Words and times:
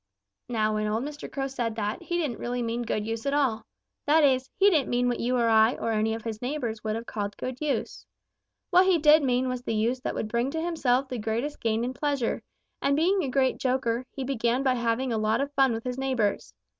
"Now 0.49 0.73
when 0.73 0.87
old 0.87 1.03
Mr. 1.03 1.31
Crow 1.31 1.45
said 1.45 1.75
that, 1.75 2.01
he 2.01 2.17
didn't 2.17 2.39
really 2.39 2.63
mean 2.63 2.81
good 2.81 3.05
use 3.05 3.27
at 3.27 3.35
all. 3.35 3.67
That 4.07 4.23
is, 4.23 4.49
he 4.57 4.71
didn't 4.71 4.89
mean 4.89 5.07
what 5.07 5.19
you 5.19 5.37
or 5.37 5.47
I 5.47 5.75
or 5.75 5.91
any 5.91 6.15
of 6.15 6.23
his 6.23 6.41
neighbors 6.41 6.83
would 6.83 6.95
have 6.95 7.05
called 7.05 7.37
good 7.37 7.61
use. 7.61 8.03
What 8.71 8.87
he 8.87 8.97
did 8.97 9.21
mean 9.21 9.47
was 9.47 9.61
the 9.61 9.75
use 9.75 9.99
that 10.01 10.15
would 10.15 10.27
bring 10.27 10.49
to 10.53 10.59
himself 10.63 11.07
the 11.07 11.19
greatest 11.19 11.59
gain 11.61 11.83
in 11.85 11.93
pleasure, 11.93 12.41
and 12.81 12.95
being 12.95 13.21
a 13.23 13.29
great 13.29 13.59
joker, 13.59 14.07
he 14.09 14.23
began 14.23 14.63
by 14.63 14.73
having 14.73 15.13
a 15.13 15.19
lot 15.19 15.39
of 15.39 15.53
fun 15.53 15.71
with 15.71 15.83
his 15.83 15.99
neighbors. 15.99 16.55